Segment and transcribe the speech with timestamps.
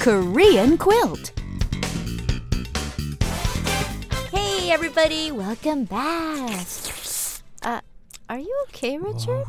[0.00, 1.30] Korean quilt.
[4.32, 6.66] Hey, everybody, welcome back.
[7.62, 7.80] Uh,
[8.30, 9.44] are you okay, Richard?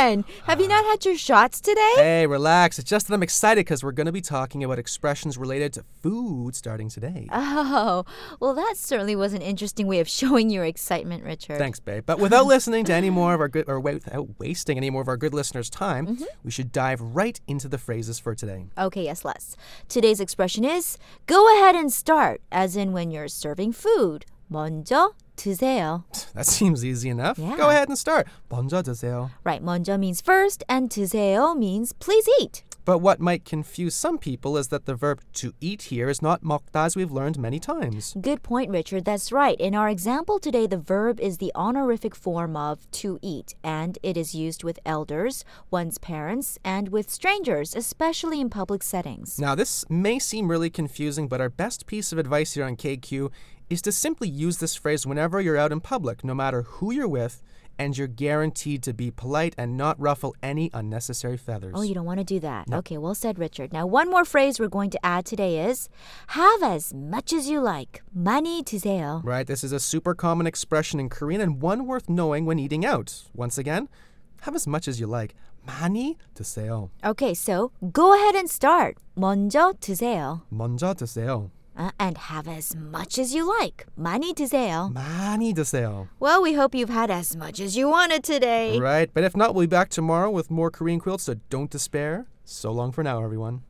[0.00, 0.24] On?
[0.44, 1.92] Have you not had your shots today?
[1.96, 2.78] Hey, relax.
[2.78, 5.84] It's just that I'm excited because we're going to be talking about expressions related to
[6.02, 7.28] food starting today.
[7.30, 8.06] Oh,
[8.40, 11.58] well, that certainly was an interesting way of showing your excitement, Richard.
[11.58, 12.04] Thanks, babe.
[12.06, 15.08] But without listening to any more of our good, or without wasting any more of
[15.08, 16.24] our good listeners' time, mm-hmm.
[16.42, 18.66] we should dive right into the phrases for today.
[18.78, 19.54] Okay, yes, Les.
[19.88, 20.96] Today's expression is
[21.26, 24.24] go ahead and start, as in when you're serving food.
[24.49, 26.03] 먼저 드세요.
[26.33, 27.37] That seems easy enough.
[27.37, 27.57] Yeah.
[27.57, 28.27] Go ahead and start.
[28.49, 29.31] 먼저 드세요.
[29.43, 32.63] Right, 먼저 means first, and 드세요 means please eat.
[32.84, 36.42] But what might confuse some people is that the verb to eat here is not
[36.42, 38.14] 먹다 as we've learned many times.
[38.20, 39.04] Good point, Richard.
[39.04, 39.60] That's right.
[39.60, 44.16] In our example today, the verb is the honorific form of to eat, and it
[44.16, 49.38] is used with elders, one's parents, and with strangers, especially in public settings.
[49.38, 53.30] Now, this may seem really confusing, but our best piece of advice here on KQ
[53.68, 57.06] is to simply use this phrase whenever you're out in public, no matter who you're
[57.08, 57.40] with,
[57.79, 61.73] and you're guaranteed to be polite and not ruffle any unnecessary feathers.
[61.75, 62.67] Oh, you don't want to do that.
[62.71, 63.73] Okay, well said, Richard.
[63.73, 65.89] Now, one more phrase we're going to add today is
[66.27, 68.01] have as much as you like.
[68.15, 69.21] 많이 드세요.
[69.23, 72.85] Right, this is a super common expression in Korean and one worth knowing when eating
[72.85, 73.23] out.
[73.33, 73.89] Once again,
[74.41, 75.35] have as much as you like.
[75.67, 76.91] 많이 드세요.
[77.03, 78.97] Okay, so go ahead and start.
[79.17, 80.43] 먼저 드세요.
[80.49, 81.49] 먼저 드세요.
[81.77, 83.85] Uh, and have as much as you like.
[83.97, 84.93] 많이 드세요.
[84.93, 86.07] 많이 드세요.
[86.21, 88.79] Well, we hope you've had as much as you wanted today.
[88.79, 92.27] Right, but if not, we'll be back tomorrow with more Korean quilts, so don't despair.
[92.45, 93.63] So long for now, everyone.